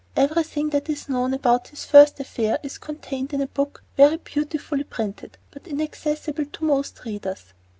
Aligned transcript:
Everything 0.15 0.71
that 0.71 0.89
is 0.89 1.07
known 1.09 1.31
about 1.31 1.67
his 1.67 1.85
first 1.85 2.19
affair 2.19 2.57
is 2.63 2.79
contained 2.79 3.33
in 3.33 3.41
a 3.41 3.45
book 3.45 3.83
very 3.95 4.17
beautifully 4.17 4.83
printed, 4.83 5.37
but 5.51 5.67
inaccessible 5.67 6.45
to 6.45 6.63
most 6.65 7.05
readers. 7.05 7.53